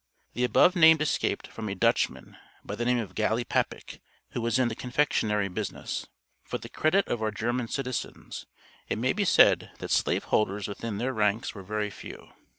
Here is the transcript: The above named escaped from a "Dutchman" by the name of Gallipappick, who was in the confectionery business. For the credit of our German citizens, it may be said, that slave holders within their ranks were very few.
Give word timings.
The 0.33 0.43
above 0.43 0.75
named 0.75 0.99
escaped 0.99 1.45
from 1.45 1.69
a 1.69 1.75
"Dutchman" 1.75 2.35
by 2.65 2.73
the 2.73 2.85
name 2.85 2.97
of 2.97 3.13
Gallipappick, 3.13 4.01
who 4.31 4.41
was 4.41 4.57
in 4.57 4.67
the 4.67 4.73
confectionery 4.73 5.47
business. 5.47 6.07
For 6.43 6.57
the 6.57 6.69
credit 6.69 7.07
of 7.07 7.21
our 7.21 7.29
German 7.29 7.67
citizens, 7.67 8.47
it 8.89 8.97
may 8.97 9.13
be 9.13 9.25
said, 9.25 9.69
that 9.77 9.91
slave 9.91 10.23
holders 10.23 10.67
within 10.67 10.97
their 10.97 11.13
ranks 11.13 11.53
were 11.53 11.61
very 11.61 11.91
few. 11.91 12.29